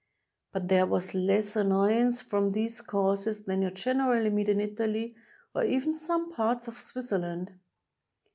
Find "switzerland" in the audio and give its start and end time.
6.81-7.53